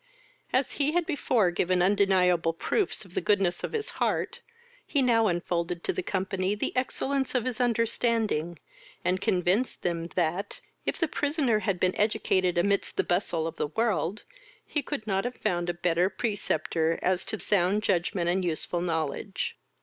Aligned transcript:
As 0.51 0.71
he 0.71 0.93
had 0.93 1.05
before 1.05 1.51
given 1.51 1.79
undeniable 1.83 2.53
proofs 2.53 3.05
of 3.05 3.13
the 3.13 3.21
goodness 3.21 3.63
of 3.63 3.73
his 3.73 3.89
heart, 4.01 4.39
he 4.83 4.99
now 4.99 5.27
unfolded 5.27 5.83
to 5.83 5.93
the 5.93 6.01
company 6.01 6.55
the 6.55 6.75
excellence 6.75 7.35
of 7.35 7.45
his 7.45 7.61
understanding, 7.61 8.57
and 9.05 9.21
convinced 9.21 9.83
them, 9.83 10.07
that, 10.15 10.59
if 10.87 10.97
the 10.97 11.07
prisoner 11.07 11.59
had 11.59 11.79
been 11.79 11.95
educated 11.97 12.57
amidst 12.57 12.97
the 12.97 13.03
bustle 13.03 13.45
of 13.45 13.57
the 13.57 13.67
world, 13.67 14.23
he 14.65 14.81
could 14.81 15.05
not 15.05 15.23
have 15.23 15.35
found 15.35 15.69
a 15.69 15.73
better 15.75 16.09
preceptor 16.09 16.97
as 17.03 17.23
to 17.25 17.37
sound 17.37 17.83
judgement 17.83 18.27
and 18.27 18.43
useful 18.43 18.81
knowledge. 18.81 19.55